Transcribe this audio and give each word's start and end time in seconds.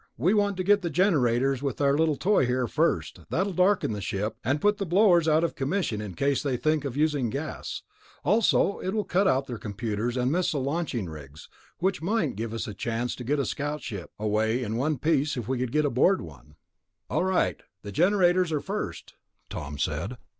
We 0.17 0.33
want 0.33 0.57
to 0.57 0.63
get 0.63 0.81
the 0.81 0.89
generators 0.89 1.61
with 1.61 1.79
our 1.79 1.95
little 1.95 2.15
toy 2.15 2.47
here 2.47 2.65
first. 2.67 3.19
That'll 3.29 3.53
darken 3.53 3.91
the 3.91 4.01
ship, 4.01 4.35
and 4.43 4.59
put 4.59 4.79
the 4.79 4.85
blowers 4.87 5.27
out 5.27 5.43
of 5.43 5.53
commission 5.53 6.01
in 6.01 6.15
case 6.15 6.41
they 6.41 6.57
think 6.57 6.85
of 6.85 6.97
using 6.97 7.29
gas. 7.29 7.83
Also, 8.25 8.79
it 8.79 8.95
will 8.95 9.03
cut 9.03 9.27
out 9.27 9.45
their 9.45 9.59
computers 9.59 10.17
and 10.17 10.31
missile 10.31 10.63
launching 10.63 11.05
rigs, 11.07 11.49
which 11.77 12.01
might 12.01 12.35
give 12.35 12.51
us 12.51 12.67
a 12.67 12.73
chance 12.73 13.13
to 13.13 13.23
get 13.23 13.37
a 13.37 13.45
scout 13.45 13.83
ship 13.83 14.09
away 14.17 14.63
in 14.63 14.75
one 14.75 14.97
piece 14.97 15.37
if 15.37 15.47
we 15.47 15.59
could 15.59 15.71
get 15.71 15.85
aboard 15.85 16.19
one." 16.19 16.55
"All 17.07 17.23
right, 17.23 17.61
the 17.83 17.91
generators 17.91 18.51
are 18.51 18.59
first," 18.59 19.13
Tom 19.51 19.77
said. 19.77 20.17